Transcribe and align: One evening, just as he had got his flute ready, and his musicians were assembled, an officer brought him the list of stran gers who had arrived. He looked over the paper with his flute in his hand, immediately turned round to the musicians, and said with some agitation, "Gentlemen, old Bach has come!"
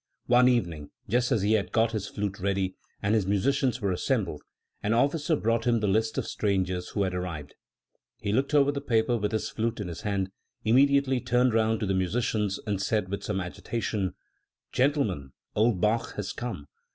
One 0.25 0.47
evening, 0.49 0.89
just 1.07 1.31
as 1.31 1.43
he 1.43 1.53
had 1.53 1.71
got 1.71 1.91
his 1.91 2.07
flute 2.07 2.39
ready, 2.39 2.73
and 3.03 3.13
his 3.13 3.27
musicians 3.27 3.81
were 3.81 3.91
assembled, 3.91 4.41
an 4.81 4.93
officer 4.95 5.35
brought 5.35 5.67
him 5.67 5.79
the 5.79 5.85
list 5.87 6.17
of 6.17 6.25
stran 6.25 6.65
gers 6.65 6.89
who 6.89 7.03
had 7.03 7.13
arrived. 7.13 7.53
He 8.19 8.33
looked 8.33 8.55
over 8.55 8.71
the 8.71 8.81
paper 8.81 9.15
with 9.15 9.31
his 9.31 9.49
flute 9.51 9.79
in 9.79 9.89
his 9.89 10.01
hand, 10.01 10.31
immediately 10.65 11.19
turned 11.21 11.53
round 11.53 11.81
to 11.81 11.85
the 11.85 11.93
musicians, 11.93 12.59
and 12.65 12.81
said 12.81 13.09
with 13.09 13.23
some 13.23 13.39
agitation, 13.39 14.15
"Gentlemen, 14.71 15.33
old 15.55 15.79
Bach 15.79 16.15
has 16.15 16.33
come!" 16.33 16.65